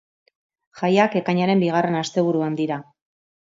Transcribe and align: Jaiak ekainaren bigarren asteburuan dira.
Jaiak 0.79 1.17
ekainaren 1.21 1.63
bigarren 1.65 2.01
asteburuan 2.01 2.61
dira. 2.65 2.83